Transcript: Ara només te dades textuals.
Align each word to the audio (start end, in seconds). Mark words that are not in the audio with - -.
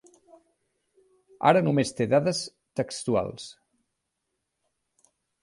Ara 1.49 1.61
només 1.67 1.93
te 1.99 2.07
dades 2.15 2.41
textuals. 2.81 3.47